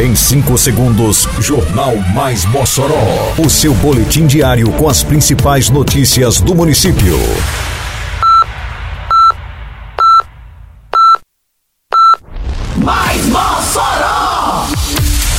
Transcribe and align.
Em 0.00 0.14
5 0.14 0.56
segundos, 0.56 1.28
Jornal 1.40 1.94
Mais 2.14 2.46
Mossoró. 2.46 3.34
O 3.36 3.50
seu 3.50 3.74
boletim 3.74 4.26
diário 4.26 4.72
com 4.72 4.88
as 4.88 5.02
principais 5.02 5.68
notícias 5.68 6.40
do 6.40 6.54
município. 6.54 7.18
Mais 12.78 13.26
Mossoró! 13.26 14.68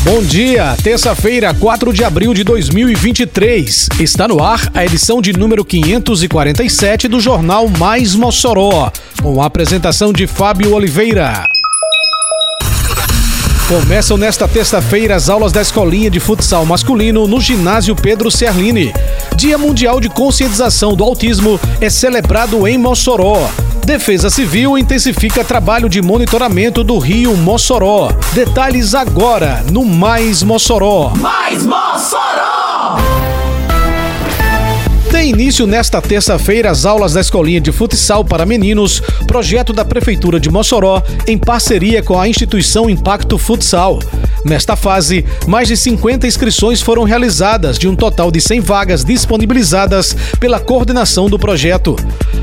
Bom 0.03 0.21
dia, 0.21 0.77
terça-feira, 0.83 1.55
4 1.55 1.91
de 1.91 2.03
abril 2.03 2.31
de 2.31 2.43
2023. 2.43 3.89
Está 3.99 4.27
no 4.27 4.43
ar 4.43 4.69
a 4.75 4.85
edição 4.85 5.23
de 5.23 5.33
número 5.33 5.65
547 5.65 7.07
do 7.07 7.19
Jornal 7.19 7.67
Mais 7.67 8.13
Mossoró, 8.13 8.91
com 9.23 9.41
a 9.41 9.47
apresentação 9.47 10.13
de 10.13 10.27
Fábio 10.27 10.75
Oliveira. 10.75 11.47
Começam 13.71 14.17
nesta 14.17 14.49
terça-feira 14.49 15.15
as 15.15 15.29
aulas 15.29 15.53
da 15.53 15.61
Escolinha 15.61 16.11
de 16.11 16.19
Futsal 16.19 16.65
Masculino 16.65 17.25
no 17.25 17.39
ginásio 17.39 17.95
Pedro 17.95 18.29
Serlini. 18.29 18.91
Dia 19.37 19.57
Mundial 19.57 20.01
de 20.01 20.09
Conscientização 20.09 20.93
do 20.93 21.05
Autismo 21.05 21.57
é 21.79 21.89
celebrado 21.89 22.67
em 22.67 22.77
Mossoró. 22.77 23.49
Defesa 23.85 24.29
Civil 24.29 24.77
intensifica 24.77 25.41
trabalho 25.41 25.87
de 25.87 26.01
monitoramento 26.01 26.83
do 26.83 26.97
rio 26.97 27.37
Mossoró. 27.37 28.09
Detalhes 28.33 28.93
agora 28.93 29.63
no 29.71 29.85
Mais 29.85 30.43
Mossoró. 30.43 31.13
Mais 31.15 31.65
Mossoró! 31.65 32.30
Tem 35.21 35.29
início 35.29 35.67
nesta 35.67 36.01
terça-feira 36.01 36.71
as 36.71 36.83
aulas 36.83 37.13
da 37.13 37.21
Escolinha 37.21 37.61
de 37.61 37.71
Futsal 37.71 38.25
para 38.25 38.43
Meninos, 38.43 39.03
projeto 39.27 39.71
da 39.71 39.85
Prefeitura 39.85 40.39
de 40.39 40.49
Mossoró, 40.49 41.03
em 41.27 41.37
parceria 41.37 42.01
com 42.01 42.19
a 42.19 42.27
instituição 42.27 42.89
Impacto 42.89 43.37
Futsal. 43.37 43.99
Nesta 44.43 44.75
fase, 44.75 45.23
mais 45.45 45.67
de 45.67 45.77
50 45.77 46.25
inscrições 46.25 46.81
foram 46.81 47.03
realizadas, 47.03 47.77
de 47.77 47.87
um 47.87 47.95
total 47.95 48.31
de 48.31 48.41
100 48.41 48.61
vagas 48.61 49.05
disponibilizadas 49.05 50.15
pela 50.39 50.59
coordenação 50.59 51.29
do 51.29 51.37
projeto. 51.37 51.95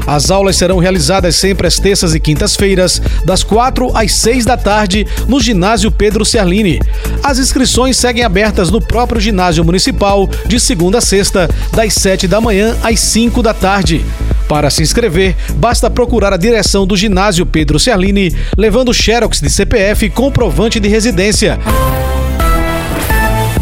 As 0.09 0.31
aulas 0.31 0.57
serão 0.57 0.79
realizadas 0.79 1.37
sempre 1.37 1.67
às 1.67 1.79
terças 1.79 2.15
e 2.15 2.19
quintas-feiras, 2.19 2.99
das 3.27 3.43
4 3.43 3.95
às 3.95 4.11
6 4.15 4.47
da 4.47 4.57
tarde, 4.57 5.07
no 5.29 5.39
ginásio 5.39 5.91
Pedro 5.91 6.25
Serlini. 6.25 6.81
As 7.23 7.39
inscrições 7.39 7.99
seguem 7.99 8.25
abertas 8.25 8.71
no 8.71 8.81
próprio 8.81 9.21
ginásio 9.21 9.63
municipal, 9.63 10.27
de 10.47 10.59
segunda 10.59 10.97
a 10.97 11.03
sexta, 11.03 11.47
das 11.75 11.93
7 11.93 12.27
da 12.27 12.41
manhã 12.41 12.75
às 12.83 12.99
5 13.01 13.43
da 13.43 13.53
tarde. 13.53 14.03
Para 14.49 14.71
se 14.71 14.83
inscrever, 14.83 15.37
basta 15.57 15.91
procurar 15.91 16.33
a 16.33 16.39
direção 16.39 16.87
do 16.87 16.97
ginásio 16.97 17.45
Pedro 17.45 17.79
Serlini, 17.79 18.35
levando 18.57 18.95
xerox 18.95 19.43
de 19.43 19.51
CPF 19.51 20.09
comprovante 20.09 20.81
de 20.81 20.89
residência. 20.89 21.59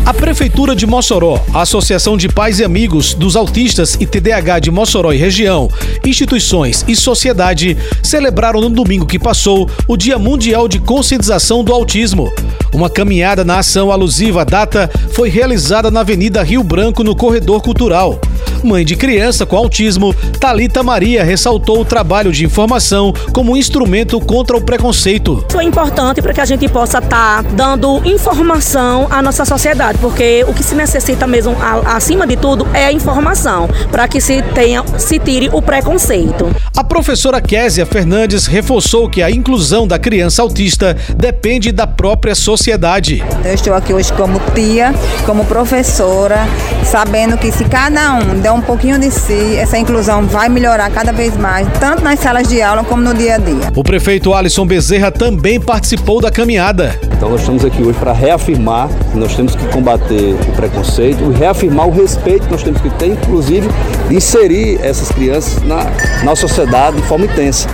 A 0.07 0.15
Prefeitura 0.15 0.77
de 0.77 0.87
Mossoró, 0.87 1.43
a 1.53 1.63
Associação 1.63 2.17
de 2.17 2.29
Pais 2.29 2.61
e 2.61 2.65
Amigos 2.65 3.13
dos 3.13 3.35
Autistas 3.35 3.97
e 3.99 4.07
TDAH 4.07 4.61
de 4.61 4.71
Mossoró 4.71 5.13
e 5.13 5.17
região, 5.17 5.69
instituições 6.07 6.85
e 6.87 6.95
sociedade 6.95 7.77
celebraram 8.05 8.61
no 8.61 8.71
domingo 8.71 9.05
que 9.05 9.19
passou 9.19 9.69
o 9.89 9.97
Dia 9.97 10.17
Mundial 10.17 10.69
de 10.69 10.79
Conscientização 10.79 11.65
do 11.65 11.73
Autismo. 11.73 12.33
Uma 12.73 12.89
caminhada 12.89 13.45
na 13.45 13.59
ação 13.59 13.91
alusiva 13.91 14.43
à 14.43 14.45
data 14.45 14.89
foi 15.11 15.29
realizada 15.29 15.91
na 15.91 16.01
Avenida 16.01 16.41
Rio 16.41 16.63
Branco, 16.63 17.03
no 17.03 17.17
Corredor 17.17 17.61
Cultural. 17.61 18.21
Mãe 18.67 18.85
de 18.85 18.97
criança 18.97 19.47
com 19.47 19.57
autismo, 19.57 20.13
Talita 20.41 20.83
Maria 20.83 21.23
ressaltou 21.23 21.81
o 21.81 21.85
trabalho 21.85 22.33
de 22.33 22.45
informação 22.45 23.15
como 23.33 23.57
instrumento 23.57 24.19
contra 24.19 24.57
o 24.57 24.61
preconceito. 24.61 25.45
Isso 25.49 25.61
é 25.61 25.63
importante 25.63 26.21
para 26.21 26.35
que 26.35 26.41
a 26.41 26.45
gente 26.45 26.69
possa 26.69 26.99
estar 26.99 27.45
tá 27.45 27.49
dando 27.49 28.03
informação 28.05 29.07
à 29.09 29.23
nossa 29.23 29.45
sociedade, 29.45 29.99
porque 30.01 30.45
o 30.49 30.53
que 30.53 30.65
se 30.65 30.75
necessita 30.75 31.29
mesmo, 31.29 31.57
acima 31.87 32.27
de 32.27 32.37
tudo, 32.37 32.67
é 32.75 32.87
a 32.87 32.93
informação, 32.93 33.69
para 33.93 34.09
que 34.09 34.21
se 34.21 34.43
tenha, 34.43 34.83
se 34.99 35.21
tire 35.21 35.49
o 35.53 35.63
preconceito. 35.63 36.51
A 36.77 36.83
professora 36.83 37.41
Késia 37.41 37.87
Fernandes 37.87 38.47
reforçou 38.47 39.09
que 39.09 39.23
a 39.23 39.31
inclusão 39.31 39.87
da 39.87 39.97
criança 39.97 40.43
autista 40.43 40.97
depende 41.17 41.71
da 41.71 41.87
própria 41.87 42.35
sociedade. 42.35 43.25
Eu 43.45 43.55
estou 43.55 43.75
aqui 43.75 43.95
hoje 43.95 44.13
como 44.13 44.41
tia, 44.55 44.93
como 45.25 45.45
professora, 45.45 46.49
sabendo 46.85 47.39
que 47.39 47.53
se 47.53 47.65
cada 47.65 48.15
um 48.15 48.41
der 48.41 48.56
um 48.57 48.63
pouquinho 48.63 48.99
de 48.99 49.11
si, 49.11 49.57
essa 49.57 49.77
inclusão 49.79 50.27
vai 50.27 50.49
melhorar 50.49 50.91
cada 50.91 51.13
vez 51.13 51.37
mais, 51.37 51.69
tanto 51.79 52.03
nas 52.03 52.19
salas 52.19 52.49
de 52.49 52.61
aula 52.63 52.83
como 52.85 53.03
no 53.03 53.15
dia 53.15 53.35
a 53.35 53.39
dia. 53.39 53.71
O 53.75 53.85
prefeito 53.85 54.33
Alisson 54.33 54.67
Bezerra 54.67 55.11
também 55.11 55.61
participou 55.61 56.21
da 56.21 56.31
caminhada. 56.31 56.99
Então 57.17 57.31
nós 57.31 57.41
estamos 57.41 57.65
aqui 57.65 57.83
hoje 57.83 57.99
para 57.99 58.13
reafirmar 58.13 58.89
que 59.13 59.19
nós 59.19 59.35
temos 59.35 59.55
que 59.55 59.67
combater 59.69 60.35
o 60.49 60.53
preconceito 60.53 61.23
e 61.31 61.39
reafirmar 61.39 61.87
o 61.87 61.91
respeito 61.91 62.47
que 62.47 62.53
nós 62.53 62.63
temos 62.63 62.81
que 62.81 62.91
ter, 62.91 63.09
inclusive 63.09 63.69
inserir 64.11 64.81
essas 64.83 65.11
crianças 65.11 65.63
na, 65.63 65.87
na 66.25 66.35
sociedade 66.35 66.97
de 66.97 67.03
forma 67.03 67.27
intensa. 67.27 67.69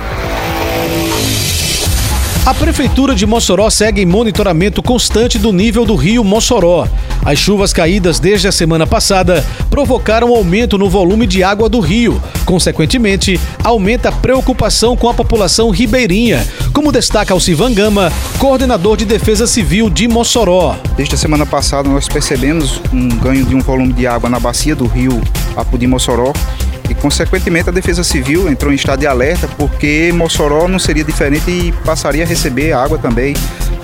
A 2.44 2.52
Prefeitura 2.52 3.14
de 3.14 3.24
Mossoró 3.24 3.70
segue 3.70 4.02
em 4.02 4.06
monitoramento 4.06 4.82
constante 4.82 5.38
do 5.38 5.52
nível 5.52 5.84
do 5.84 5.94
rio 5.94 6.24
Mossoró. 6.24 6.88
As 7.24 7.38
chuvas 7.38 7.72
caídas 7.72 8.18
desde 8.18 8.48
a 8.48 8.52
semana 8.52 8.84
passada 8.84 9.46
provocaram 9.70 10.34
aumento 10.34 10.76
no 10.76 10.90
volume 10.90 11.24
de 11.24 11.44
água 11.44 11.68
do 11.68 11.78
rio. 11.78 12.20
Consequentemente, 12.44 13.38
aumenta 13.62 14.08
a 14.08 14.12
preocupação 14.12 14.96
com 14.96 15.08
a 15.08 15.14
população 15.14 15.70
ribeirinha, 15.70 16.44
como 16.72 16.90
destaca 16.90 17.32
Alcivan 17.32 17.72
Gama, 17.72 18.12
coordenador 18.40 18.96
de 18.96 19.04
Defesa 19.04 19.46
Civil 19.46 19.88
de 19.88 20.08
Mossoró. 20.08 20.74
Desde 20.96 21.14
a 21.14 21.18
semana 21.18 21.46
passada, 21.46 21.88
nós 21.88 22.08
percebemos 22.08 22.80
um 22.92 23.08
ganho 23.08 23.44
de 23.44 23.54
um 23.54 23.60
volume 23.60 23.92
de 23.92 24.04
água 24.04 24.28
na 24.28 24.40
bacia 24.40 24.74
do 24.74 24.86
rio 24.86 25.22
Apudi 25.56 25.86
Mossoró, 25.86 26.32
e, 26.92 26.94
consequentemente, 26.94 27.68
a 27.68 27.72
Defesa 27.72 28.04
Civil 28.04 28.48
entrou 28.50 28.70
em 28.70 28.76
estado 28.76 29.00
de 29.00 29.06
alerta 29.06 29.48
porque 29.56 30.12
Mossoró 30.14 30.68
não 30.68 30.78
seria 30.78 31.02
diferente 31.02 31.50
e 31.50 31.72
passaria 31.84 32.22
a 32.22 32.26
receber 32.26 32.72
água 32.72 32.98
também 32.98 33.34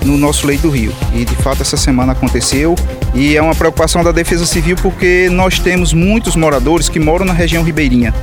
no 0.05 0.17
nosso 0.17 0.45
leito 0.45 0.63
do 0.63 0.69
rio. 0.69 0.93
E, 1.13 1.25
de 1.25 1.35
fato, 1.37 1.61
essa 1.61 1.75
semana 1.75 2.13
aconteceu 2.13 2.75
e 3.13 3.35
é 3.35 3.41
uma 3.41 3.55
preocupação 3.55 4.03
da 4.03 4.11
Defesa 4.11 4.45
Civil 4.45 4.75
porque 4.75 5.27
nós 5.31 5.59
temos 5.59 5.91
muitos 5.91 6.35
moradores 6.35 6.87
que 6.87 6.99
moram 6.99 7.25
na 7.25 7.33
região 7.33 7.63
ribeirinha. 7.63 8.13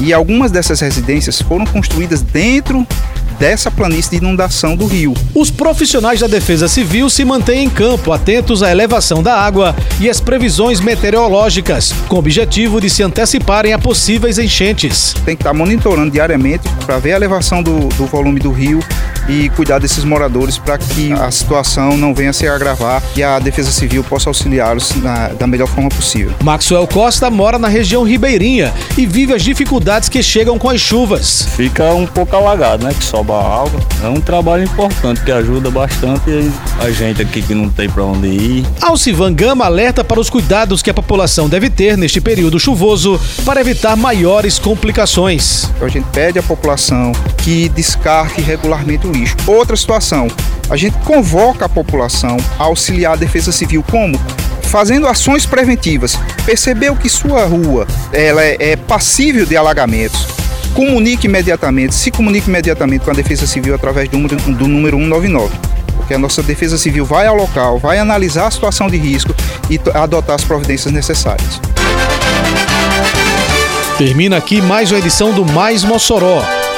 E 0.00 0.12
algumas 0.12 0.50
dessas 0.50 0.80
residências 0.80 1.42
foram 1.42 1.66
construídas 1.66 2.22
dentro 2.22 2.86
dessa 3.40 3.70
planície 3.70 4.10
de 4.10 4.16
inundação 4.18 4.76
do 4.76 4.86
rio. 4.86 5.14
Os 5.34 5.50
profissionais 5.50 6.20
da 6.20 6.26
Defesa 6.26 6.68
Civil 6.68 7.08
se 7.08 7.24
mantêm 7.24 7.64
em 7.64 7.70
campo, 7.70 8.12
atentos 8.12 8.62
à 8.62 8.70
elevação 8.70 9.22
da 9.22 9.34
água 9.34 9.74
e 9.98 10.10
às 10.10 10.20
previsões 10.20 10.78
meteorológicas, 10.78 11.92
com 12.06 12.16
o 12.16 12.18
objetivo 12.18 12.80
de 12.82 12.90
se 12.90 13.02
anteciparem 13.02 13.72
a 13.72 13.78
possíveis 13.78 14.38
enchentes. 14.38 15.14
Tem 15.24 15.34
que 15.34 15.42
estar 15.42 15.54
monitorando 15.54 16.10
diariamente 16.10 16.68
para 16.84 16.98
ver 16.98 17.14
a 17.14 17.16
elevação 17.16 17.62
do, 17.62 17.88
do 17.88 18.04
volume 18.04 18.40
do 18.40 18.52
rio 18.52 18.80
e 19.30 19.48
cuidar 19.50 19.78
desses 19.78 20.02
moradores 20.02 20.58
para 20.58 20.76
que 20.76 21.12
a 21.12 21.30
situação 21.30 21.96
não 21.96 22.12
venha 22.12 22.30
a 22.30 22.32
se 22.32 22.48
agravar 22.48 23.00
e 23.16 23.22
a 23.22 23.38
Defesa 23.38 23.70
Civil 23.70 24.02
possa 24.02 24.28
auxiliá-los 24.28 24.92
da 25.38 25.46
melhor 25.46 25.68
forma 25.68 25.88
possível. 25.88 26.32
Maxwell 26.42 26.86
Costa 26.86 27.30
mora 27.30 27.58
na 27.58 27.68
região 27.68 28.02
ribeirinha 28.02 28.72
e 28.98 29.06
vive 29.06 29.32
as 29.32 29.42
dificuldades 29.42 30.08
que 30.08 30.20
chegam 30.22 30.58
com 30.58 30.68
as 30.68 30.80
chuvas. 30.80 31.46
Fica 31.56 31.94
um 31.94 32.06
pouco 32.06 32.34
alagado, 32.34 32.84
né? 32.84 32.92
Que 32.92 33.04
sobe 33.04 33.30
a 33.30 33.36
água. 33.36 33.80
É 34.02 34.08
um 34.08 34.20
trabalho 34.20 34.64
importante 34.64 35.22
que 35.22 35.30
ajuda 35.30 35.70
bastante 35.70 36.50
a 36.80 36.90
gente 36.90 37.22
aqui 37.22 37.40
que 37.40 37.54
não 37.54 37.68
tem 37.68 37.88
para 37.88 38.02
onde 38.02 38.26
ir. 38.26 38.66
Alcivan 38.80 39.32
Gama 39.32 39.64
alerta 39.64 40.02
para 40.02 40.18
os 40.18 40.28
cuidados 40.28 40.82
que 40.82 40.90
a 40.90 40.94
população 40.94 41.48
deve 41.48 41.70
ter 41.70 41.96
neste 41.96 42.20
período 42.20 42.58
chuvoso 42.58 43.20
para 43.44 43.60
evitar 43.60 43.96
maiores 43.96 44.58
complicações. 44.58 45.70
A 45.80 45.88
gente 45.88 46.06
pede 46.12 46.38
à 46.38 46.42
população 46.42 47.12
que 47.38 47.68
descarte 47.68 48.40
regularmente 48.40 49.06
o 49.06 49.12
lixo. 49.12 49.19
Outra 49.46 49.76
situação, 49.76 50.28
a 50.68 50.76
gente 50.76 50.96
convoca 51.04 51.64
a 51.64 51.68
população 51.68 52.36
a 52.58 52.64
auxiliar 52.64 53.14
a 53.14 53.16
Defesa 53.16 53.52
Civil 53.52 53.84
como 53.90 54.18
fazendo 54.62 55.06
ações 55.06 55.44
preventivas. 55.46 56.16
Percebeu 56.46 56.94
que 56.94 57.08
sua 57.08 57.44
rua 57.44 57.86
ela 58.12 58.42
é, 58.42 58.56
é 58.60 58.76
passível 58.76 59.44
de 59.44 59.56
alagamentos, 59.56 60.26
comunique 60.74 61.26
imediatamente, 61.26 61.94
se 61.94 62.10
comunique 62.10 62.48
imediatamente 62.48 63.04
com 63.04 63.10
a 63.10 63.14
Defesa 63.14 63.46
Civil 63.46 63.74
através 63.74 64.08
do 64.08 64.18
do 64.18 64.68
número 64.68 64.96
199. 64.96 65.54
Porque 65.96 66.14
a 66.14 66.18
nossa 66.18 66.42
Defesa 66.42 66.78
Civil 66.78 67.04
vai 67.04 67.26
ao 67.26 67.36
local, 67.36 67.78
vai 67.78 67.98
analisar 67.98 68.46
a 68.46 68.50
situação 68.50 68.88
de 68.88 68.96
risco 68.96 69.34
e 69.68 69.80
adotar 69.94 70.36
as 70.36 70.44
providências 70.44 70.92
necessárias. 70.92 71.60
Termina 73.98 74.36
aqui 74.36 74.62
mais 74.62 74.90
uma 74.90 74.98
edição 74.98 75.32
do 75.32 75.44
Mais 75.44 75.84
Mossoró, 75.84 76.42